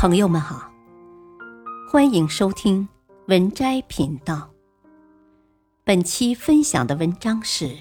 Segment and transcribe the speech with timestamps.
[0.00, 0.72] 朋友们好，
[1.92, 2.88] 欢迎收听
[3.26, 4.50] 文摘频道。
[5.84, 7.76] 本期分享的文章是：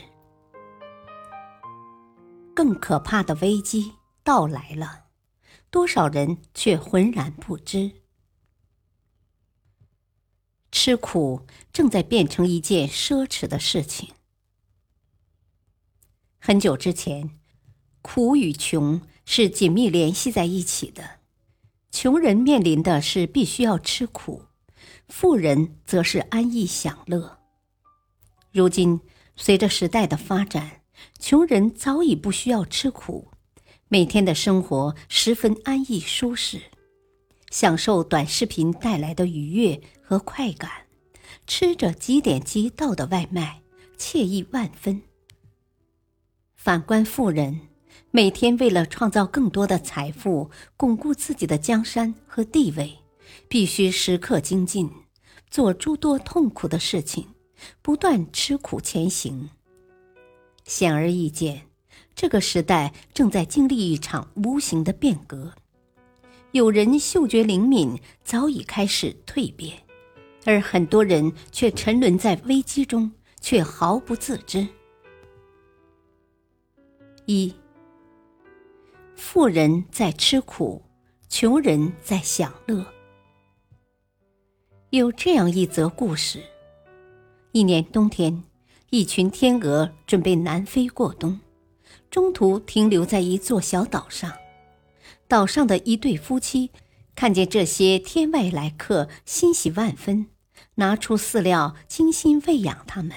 [2.54, 5.06] 更可怕的危机到来了，
[5.70, 7.90] 多少人却浑然不知。
[10.74, 14.10] 吃苦正在变成一件奢侈的事情。
[16.38, 17.40] 很久之前，
[18.02, 21.19] 苦与穷是紧密联系在一起的。
[21.92, 24.46] 穷人面临的是必须要吃苦，
[25.08, 27.40] 富人则是安逸享乐。
[28.52, 29.02] 如今，
[29.36, 30.82] 随着时代的发展，
[31.20, 33.32] 穷人早已不需要吃苦，
[33.88, 36.62] 每天的生活十分安逸舒适，
[37.50, 40.72] 享受短视频带来的愉悦和快感，
[41.48, 43.62] 吃着几点即到的外卖，
[43.98, 45.02] 惬意万分。
[46.56, 47.69] 反观富人。
[48.12, 52.98] 每天为了创造更多的财富，巩固自己的江山和地位，
[53.48, 54.90] 必须时刻精进，
[55.52, 57.28] 做诸多痛苦的事情，
[57.84, 59.52] 不断吃苦前行。
[60.66, 61.68] 显而易见，
[62.16, 65.54] 这个时代正在经历一场无形的变革。
[66.52, 69.84] 有人嗅觉灵敏，早已开始蜕变，
[70.46, 74.68] 而很多人却沉沦在危机中，却毫不自知。
[77.28, 77.54] 一。
[79.32, 80.82] 富人在吃苦，
[81.30, 82.84] 穷人在享乐。
[84.90, 86.42] 有这样一则故事：
[87.52, 88.44] 一年冬天，
[88.90, 91.40] 一群天鹅准备南飞过冬，
[92.10, 94.34] 中途停留在一座小岛上。
[95.28, 96.72] 岛上的一对夫妻
[97.14, 100.26] 看见这些天外来客，欣喜万分，
[100.74, 103.16] 拿出饲料精心喂养它们。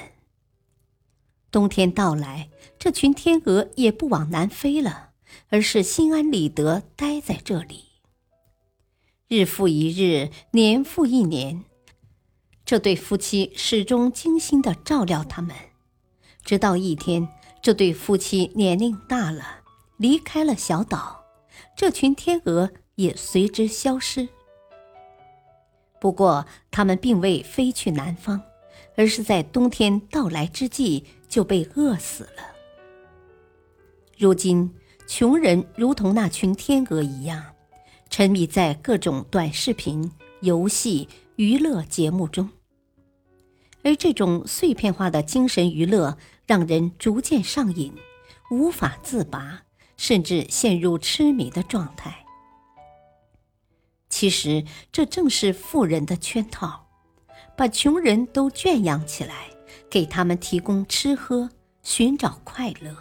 [1.51, 5.12] 冬天到来，这群天鹅也不往南飞了。
[5.49, 7.85] 而是心安理得待在这里。
[9.29, 11.65] 日复一日，年复一年，
[12.67, 15.57] 这对夫妻始终精心的照料他们。
[16.45, 17.29] 直到一天，
[17.63, 19.61] 这对夫妻年龄大了，
[19.97, 21.25] 离开了小岛，
[21.75, 24.29] 这群天鹅也随之消失。
[25.99, 28.43] 不过，他们并未飞去南方，
[28.97, 32.55] 而是在冬天到来之际就被饿死了。
[34.19, 34.75] 如今。
[35.07, 37.45] 穷人如同那群天鹅一样，
[38.09, 42.49] 沉迷在各种短视频、游戏、娱乐节目中，
[43.83, 47.93] 而这种碎片化的精神娱乐让人逐渐上瘾，
[48.51, 49.63] 无法自拔，
[49.97, 52.25] 甚至陷入痴迷的状态。
[54.09, 56.87] 其实，这正是富人的圈套，
[57.57, 59.49] 把穷人都圈养起来，
[59.91, 61.51] 给他们提供吃喝，
[61.83, 62.97] 寻找快乐。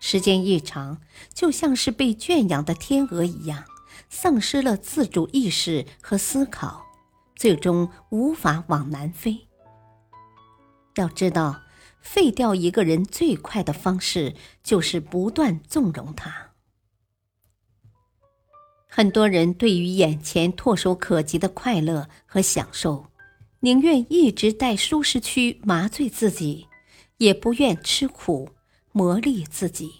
[0.00, 1.00] 时间一长，
[1.34, 3.64] 就像是被圈养的天鹅一样，
[4.08, 6.84] 丧失了自主意识和思考，
[7.36, 9.48] 最终无法往南飞。
[10.96, 11.62] 要知道，
[12.00, 16.52] 废掉一个人最快的方式，就是不断纵容他。
[18.86, 23.06] 很多人对于眼前唾手可及的快乐和享受，
[23.60, 26.66] 宁愿一直在舒适区麻醉自己，
[27.18, 28.48] 也不愿吃苦。
[28.98, 29.92] 磨砺自己，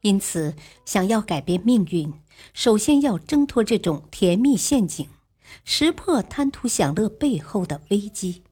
[0.00, 2.12] 因此，想要改变命运，
[2.52, 5.08] 首先要挣脱这种甜蜜陷阱，
[5.64, 8.42] 识破贪图享乐背后的危机。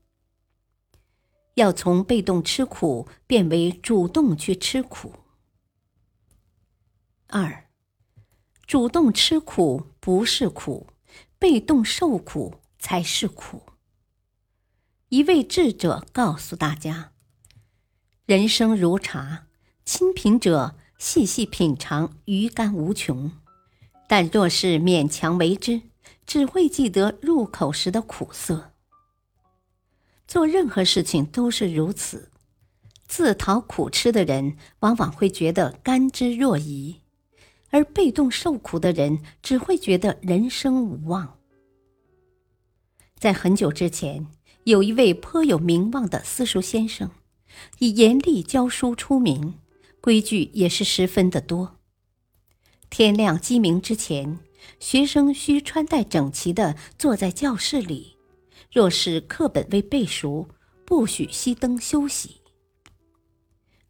[1.55, 5.13] 要从被动吃苦变为主动去吃苦。
[7.27, 7.65] 二，
[8.65, 10.87] 主动吃苦不是苦，
[11.37, 13.63] 被动受苦才是苦。
[15.09, 17.16] 一位智者告诉大家。
[18.27, 19.47] 人生如茶，
[19.85, 23.31] 清品者细细品尝，余甘无穷；
[24.09, 25.83] 但若是勉强为之，
[26.27, 28.73] 只会记得入口时的苦涩。
[30.27, 32.33] 做任何事情都是如此，
[33.07, 36.97] 自讨苦吃的人往往会觉得甘之若饴，
[37.71, 41.39] 而被动受苦的人只会觉得人生无望。
[43.17, 44.27] 在很久之前，
[44.65, 47.09] 有一位颇有名望的私塾先生。
[47.79, 49.55] 以严厉教书出名，
[50.01, 51.77] 规矩也是十分的多。
[52.89, 54.39] 天亮鸡鸣之前，
[54.79, 58.17] 学生需穿戴整齐的坐在教室里；
[58.73, 60.49] 若是课本未背熟，
[60.85, 62.41] 不许熄灯休息。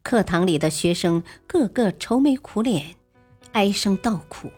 [0.01, 2.95] 课堂里的学生个个愁眉苦脸，
[3.51, 4.49] 唉声道苦，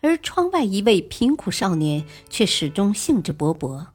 [0.00, 3.88] 而窗外一位贫苦少年却始终兴致勃勃，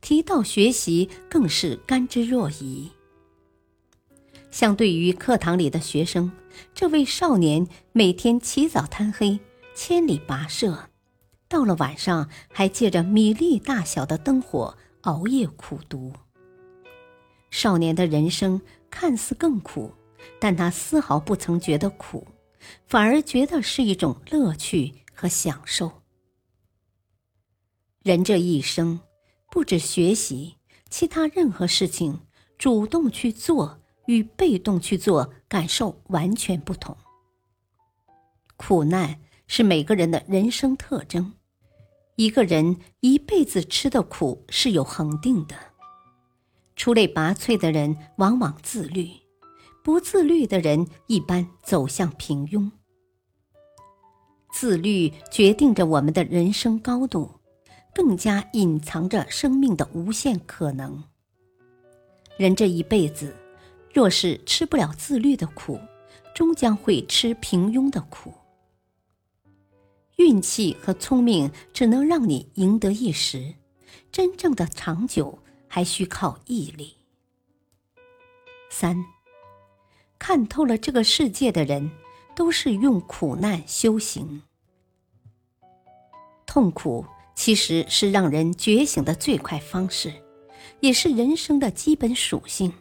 [0.00, 2.88] 提到学习更是甘之若饴。
[4.52, 6.30] 相对于课堂里的学生，
[6.74, 9.40] 这位少年每天起早贪黑，
[9.74, 10.90] 千里跋涉，
[11.48, 16.12] 到了晚上还借着米粒大小的灯火熬夜苦读。
[17.50, 18.60] 少年的人生
[18.90, 19.94] 看似更苦，
[20.38, 22.26] 但他丝毫不曾觉得苦，
[22.86, 25.90] 反而觉得是一种乐趣和享受。
[28.02, 29.00] 人这一生，
[29.50, 30.56] 不止学习，
[30.90, 32.20] 其他任何事情，
[32.58, 36.96] 主动去做与被动去做，感受完全不同。
[38.56, 41.32] 苦难是每个人的人生特征，
[42.16, 45.56] 一个人一辈子吃的苦是有恒定的。
[46.74, 49.08] 出类拔萃的人往往自律，
[49.84, 52.70] 不自律的人一般走向平庸。
[54.52, 57.30] 自律决定着我们的人生高度，
[57.94, 61.02] 更加隐藏着生命的无限可能。
[62.36, 63.34] 人这一辈子，
[63.92, 65.78] 若是吃不了自律的苦，
[66.34, 68.32] 终将会吃平庸的苦。
[70.16, 73.54] 运气和聪明只能让你赢得一时，
[74.10, 75.38] 真正的长久。
[75.74, 76.96] 还需靠毅力。
[78.68, 79.06] 三，
[80.18, 81.90] 看透了这个世界的人，
[82.36, 84.42] 都是用苦难修行。
[86.44, 90.12] 痛苦其实是让人觉醒的最快方式，
[90.80, 92.74] 也是人生的基本属性。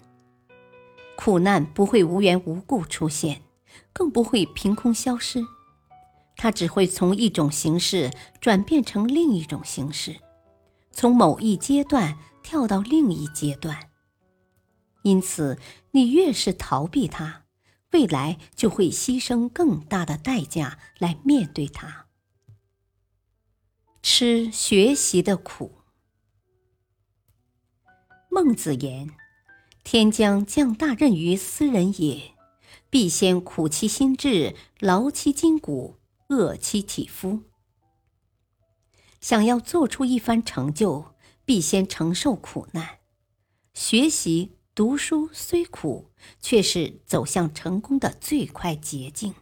[1.24, 3.44] 苦难不会无缘无故出现，
[3.94, 5.46] 更不会凭空消失，
[6.36, 8.10] 它只会从一种形式
[8.40, 10.20] 转变成另一种形式，
[10.92, 12.18] 从某一阶段。
[12.44, 13.92] 跳到另一阶段，
[15.04, 15.60] 因此
[15.92, 17.44] 你越是逃避它，
[17.92, 22.08] 未来就会牺牲更大的代价来面对它。
[24.02, 25.84] 吃学习的苦。
[28.30, 29.12] 孟子言
[29.84, 32.34] ：“天将降大任于斯人也，
[32.90, 35.98] 必先苦其心志，劳其筋骨，
[36.30, 37.42] 饿其体肤。”
[39.22, 41.12] 想要做出一番成就。
[41.44, 43.00] 必先承受苦难，
[43.74, 49.34] 学习读书虽苦，却是走向成功的最快捷径。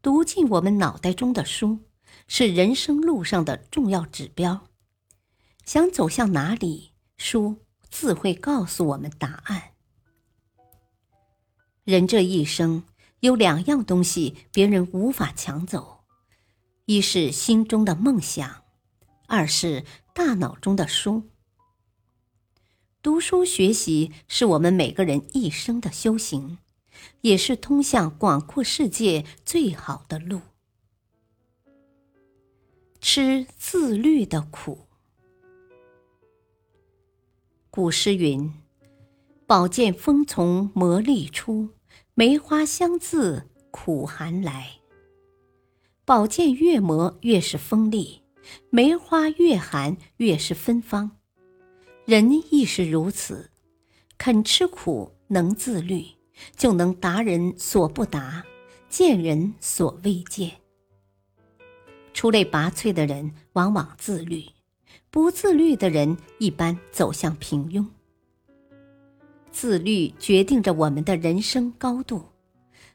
[0.00, 1.80] 读进我们脑袋中的书，
[2.28, 4.68] 是人生路上的重要指标。
[5.64, 7.56] 想走向哪里，书
[7.90, 9.72] 自会告诉我们答案。
[11.84, 12.84] 人这一生
[13.20, 16.04] 有两样东西，别人无法抢走：
[16.86, 18.62] 一是心中的梦想，
[19.26, 19.84] 二是。
[20.12, 21.30] 大脑中的书，
[23.00, 26.58] 读书学习是我们每个人一生的修行，
[27.22, 30.42] 也是通向广阔世界最好的路。
[33.00, 34.89] 吃自律的苦。
[37.72, 38.52] 古诗云
[39.46, 41.68] ：“宝剑锋从磨砺出，
[42.14, 44.78] 梅花香自苦寒来。”
[46.04, 48.22] 宝剑越磨越是锋利。
[48.70, 51.12] 梅花越寒越是芬芳，
[52.04, 53.52] 人亦是如此，
[54.18, 56.04] 肯吃苦，能自律，
[56.56, 58.44] 就能达人所不达，
[58.88, 60.50] 见人所未见。
[62.12, 64.44] 出类拔萃的人往往自律，
[65.12, 67.84] 不自律的人一般走向平庸。
[69.50, 72.24] 自律决定着我们的人生高度，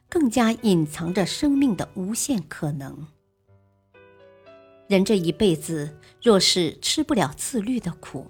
[0.08, 3.06] 更加隐藏着生命的无限可能。
[4.88, 8.26] 人这一辈子，若是吃不了自律的苦，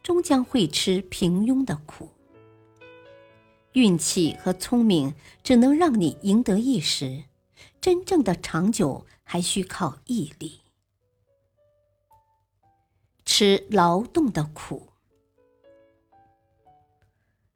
[0.00, 2.08] 终将会吃平庸的苦。
[3.72, 5.12] 运气和聪明
[5.42, 7.24] 只能让你赢得一时，
[7.80, 10.60] 真正的长久还需靠毅力。
[13.36, 14.90] 吃劳动的苦，《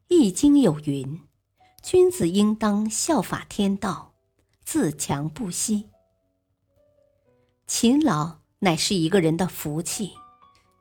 [0.09, 1.21] 易经》有云
[1.85, 4.13] ：“君子应当效法天道，
[4.65, 5.89] 自强不息。”
[7.69, 10.11] 勤劳乃是一个人的福气，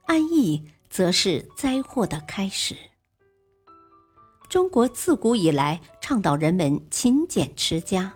[0.07, 2.75] 安逸则是灾祸的开始。
[4.49, 8.11] 中国自古以来倡导人们勤俭持家，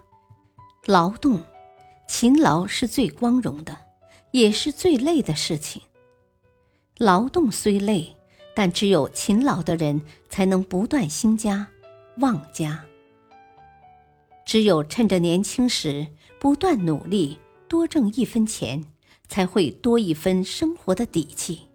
[0.87, 1.43] 劳动、
[2.07, 3.77] 勤劳是最光荣的，
[4.31, 5.79] 也是最累的事情。
[7.01, 8.15] 劳动虽累，
[8.53, 11.67] 但只有勤劳的人才能不断兴家、
[12.17, 12.85] 旺家。
[14.45, 16.05] 只有趁着年轻时
[16.39, 17.39] 不断努力。
[17.67, 18.83] 多挣一分钱，
[19.27, 21.69] 才会多一分生活的底气；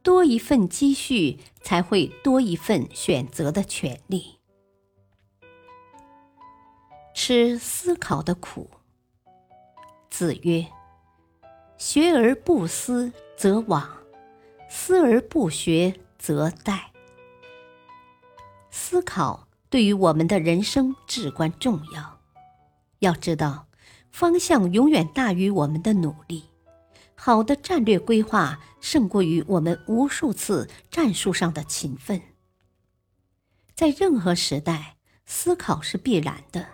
[0.00, 4.38] 多一份积蓄，才会多一份选择的权利。
[7.12, 8.70] 吃思考的苦。
[10.08, 10.64] 子曰
[11.76, 13.84] ：“学而不思则罔，
[14.68, 16.78] 思而不学则殆。”
[18.70, 22.20] 思考对于我们的人生至关重要。
[23.00, 23.66] 要知道。
[24.12, 26.44] 方向永远大于我们的努力，
[27.14, 32.22] 好的战略规划胜过于我们无数次战术上的勤奋。
[33.74, 34.96] 在任何时代，
[35.26, 36.66] 思考是必然的，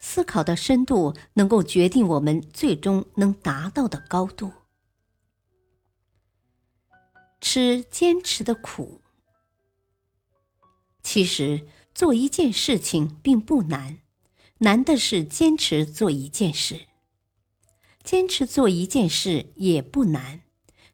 [0.00, 4.52] 思考的深度能够决定我们最终能达到的高度。
[7.48, 9.02] 吃坚持的苦。
[11.04, 14.00] 其实做一件事情并不难，
[14.58, 16.88] 难的是坚持做一件事。
[18.02, 20.42] 坚持做一件事也不难，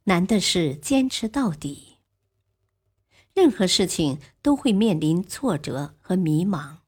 [0.05, 1.97] 难的是坚持到底。
[3.33, 6.81] 任何事情都会面临挫折和迷茫，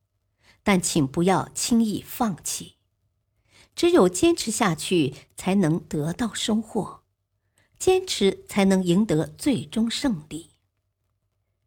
[0.62, 2.74] 但请不要轻易放弃。
[3.74, 7.03] 只有坚持下去，才能得到收获；
[7.78, 10.50] 坚持才能赢得最终胜利。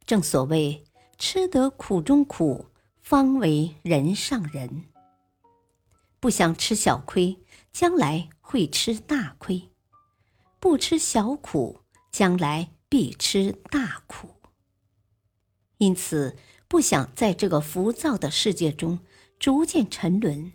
[0.05, 0.83] 正所谓
[1.17, 2.67] “吃得苦中苦，
[3.01, 4.85] 方为人上人”。
[6.19, 7.37] 不想吃小亏，
[7.71, 8.29] 将来。
[8.49, 9.71] 会吃大亏，
[10.57, 11.81] 不吃小苦，
[12.13, 14.35] 将来必吃大苦。
[15.79, 16.37] 因此，
[16.69, 18.99] 不想在这个浮躁的世界中
[19.37, 20.53] 逐渐沉沦，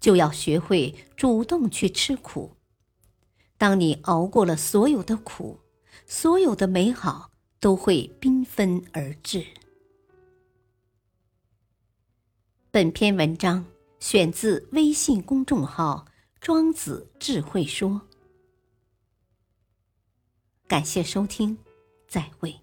[0.00, 2.56] 就要学会主动去吃苦。
[3.58, 5.60] 当你熬过了所有的苦，
[6.06, 9.44] 所有的美好都会缤纷而至。
[12.70, 13.66] 本篇文章
[14.00, 16.06] 选自微信公众号。
[16.40, 18.00] 庄子智慧说
[20.68, 21.58] ：“感谢收听，
[22.06, 22.60] 再会。”